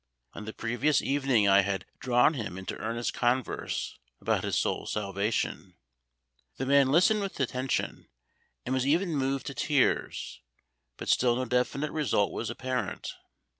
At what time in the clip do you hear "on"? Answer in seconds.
0.33-0.45